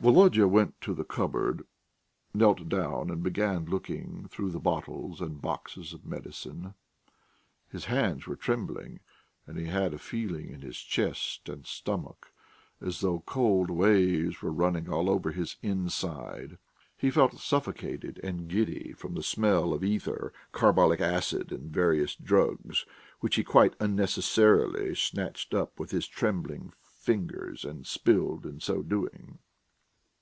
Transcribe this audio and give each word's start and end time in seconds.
Volodya 0.00 0.46
went 0.46 0.80
to 0.82 0.94
the 0.94 1.02
cupboard, 1.02 1.66
knelt 2.32 2.68
down, 2.68 3.10
and 3.10 3.20
began 3.20 3.64
looking 3.64 4.28
through 4.28 4.52
the 4.52 4.60
bottles 4.60 5.20
and 5.20 5.42
boxes 5.42 5.92
of 5.92 6.06
medicine. 6.06 6.74
His 7.72 7.86
hands 7.86 8.24
were 8.28 8.36
trembling, 8.36 9.00
and 9.44 9.58
he 9.58 9.64
had 9.64 9.92
a 9.92 9.98
feeling 9.98 10.50
in 10.50 10.60
his 10.60 10.76
chest 10.76 11.48
and 11.48 11.66
stomach 11.66 12.30
as 12.80 13.00
though 13.00 13.24
cold 13.26 13.72
waves 13.72 14.40
were 14.40 14.52
running 14.52 14.88
all 14.88 15.10
over 15.10 15.32
his 15.32 15.56
inside. 15.64 16.58
He 16.96 17.10
felt 17.10 17.40
suffocated 17.40 18.20
and 18.22 18.46
giddy 18.46 18.92
from 18.92 19.14
the 19.14 19.22
smell 19.24 19.72
of 19.74 19.82
ether, 19.82 20.32
carbolic 20.52 21.00
acid, 21.00 21.50
and 21.50 21.72
various 21.72 22.14
drugs, 22.14 22.86
which 23.18 23.34
he 23.34 23.42
quite 23.42 23.74
unnecessarily 23.80 24.94
snatched 24.94 25.54
up 25.54 25.76
with 25.80 25.90
his 25.90 26.06
trembling 26.06 26.72
fingers 26.78 27.64
and 27.64 27.84
spilled 27.84 28.46
in 28.46 28.60
so 28.60 28.80
doing. 28.84 29.40